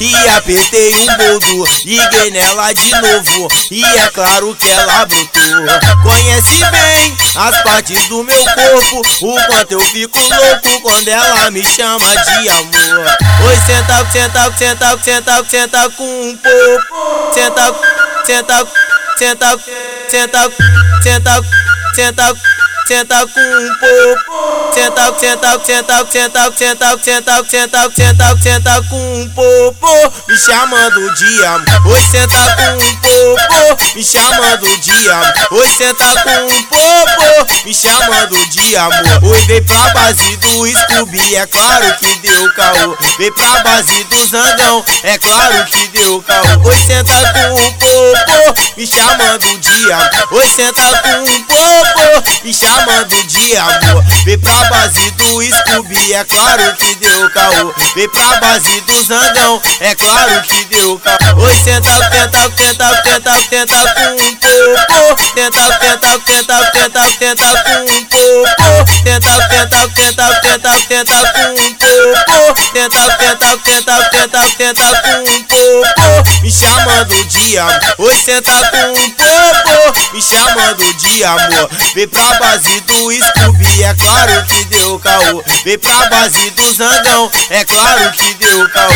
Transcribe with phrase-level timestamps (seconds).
[0.00, 1.64] e apertei um boldo.
[1.84, 6.02] Liguei nela de novo e é claro que ela brotou.
[6.02, 11.64] Conhece bem as partes do meu corpo, o quanto eu fico louco quando ela me
[11.64, 13.06] chama de amor.
[13.46, 17.34] Oi, senta, senta, senta, senta, senta com um pouco.
[17.34, 17.74] Senta,
[18.24, 18.66] senta,
[19.18, 19.60] senta,
[20.08, 20.52] senta,
[21.02, 21.42] senta,
[21.94, 22.34] senta,
[22.86, 24.63] senta com um pouco.
[24.74, 30.12] Senta, senta, senta, senta, senta, senta, senta, senta, senta com um pouco.
[30.26, 31.86] Me chamando de amor.
[31.92, 33.94] Oi, senta com um pouco.
[33.94, 35.32] Me chamando de amor.
[35.52, 37.64] Oi, senta com um pouco.
[37.64, 39.24] Me chamando de amor.
[39.30, 41.36] Oi, vem pra base do Scooby.
[41.36, 42.96] É claro que deu caô.
[43.16, 44.84] Vem pra base do Zangão.
[45.04, 46.64] É claro que deu caô.
[46.64, 48.60] Oi, senta com um pouco.
[48.76, 50.28] Me chamando de amor.
[50.32, 51.63] Oi, senta com um pouco.
[52.44, 54.04] Me chamando de amor.
[54.26, 57.74] Vem pra base do Scooby, é claro que deu caô.
[57.94, 61.40] Vem pra base do Zangão, é claro que deu caô.
[61.42, 65.34] Oi, senta, tenta, tenta, tenta, tenta com um pouco.
[65.34, 69.02] Tenta, tenta, tenta, tenta, tenta com um pouco.
[69.04, 72.60] Tenta, tenta, tenta, tenta, tenta com um pouco.
[72.74, 76.42] Tenta, tenta, tenta, tenta, tenta com um pouco.
[76.42, 77.80] Me chamando de amor.
[78.00, 79.43] Oi, senta com um pouco.
[80.14, 81.68] Me chamando de amor.
[81.92, 85.42] Vem pra base do Scooby, é claro que deu caô.
[85.64, 88.92] Vem pra base do Zangão, é claro que deu caô.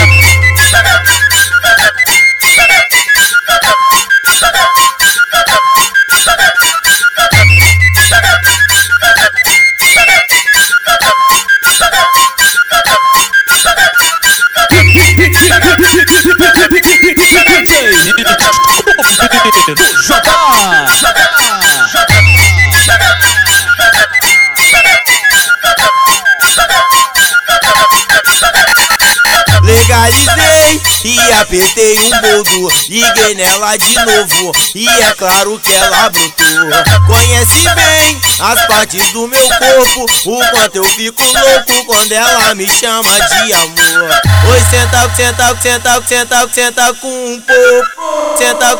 [29.63, 32.73] Legalizei e apertei um boldo.
[32.89, 37.07] Liguei nela de novo e é claro que ela brotou.
[37.07, 42.69] Conhece bem as partes do meu corpo, o quanto eu fico louco quando ela me
[42.69, 44.11] chama de amor.
[44.51, 48.39] Oi, senta, senta, senta, senta, senta com um pouco.
[48.39, 48.79] Senta,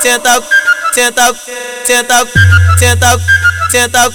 [0.00, 0.59] senta, senta,
[0.92, 1.34] senta,
[1.86, 2.26] senta,
[3.70, 4.12] senta,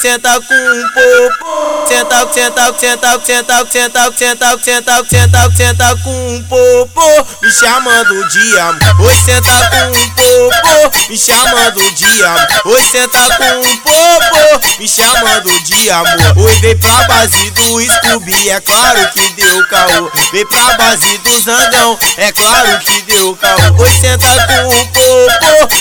[0.00, 1.86] senta com um pouco.
[1.88, 7.26] Senta, senta, senta, senta, senta, senta, senta, senta, senta com um pouco.
[7.42, 9.00] Me chamando de amor.
[9.00, 11.08] Oi, senta com um pouco.
[11.08, 12.46] Me chamando de amor.
[12.66, 14.78] Oi, senta com um pouco.
[14.78, 16.38] Me chamando de amor.
[16.44, 18.50] Oi, vem pra base do Scooby.
[18.50, 20.10] É claro que deu caô.
[20.32, 21.98] Vem pra base do Zangão.
[22.18, 23.78] É claro que deu caô.
[23.78, 24.97] Oi, senta com um pouco.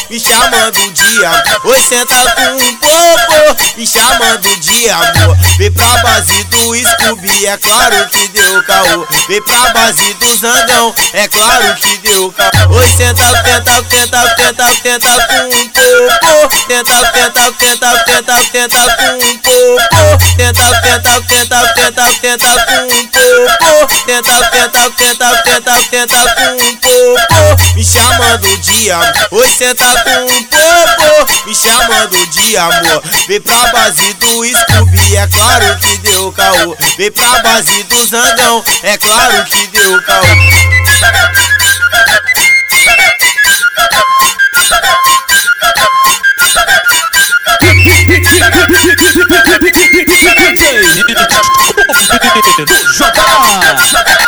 [0.09, 1.65] Me chamando de amor.
[1.65, 3.77] Oi, senta com um pouco.
[3.77, 5.37] Me chamando de amor.
[5.57, 9.07] Vem pra base do Scooby, é claro que deu caô.
[9.27, 12.75] Vem pra base do Zangão, é claro que deu caô.
[12.75, 16.67] Oi, senta, tenta, tenta, tenta, tenta com um pouco.
[16.67, 20.37] Tenta, tenta, tenta, tenta, tenta com um pouco.
[20.37, 23.07] Tenta, tenta, tenta, tenta, tenta com um
[23.57, 24.05] pouco.
[24.05, 27.75] Tenta, tenta, tenta, tenta, tenta com um pouco.
[27.75, 29.13] Me chamando de amor.
[29.31, 31.47] Oi, senta com um pouco.
[31.47, 33.03] Me chamando de amor.
[33.27, 36.77] Vem pra base do Scooby, é claro que deu caô.
[36.97, 40.23] Vem pra base do Zangão, é claro que deu caô.
[52.57, 54.26] Joga na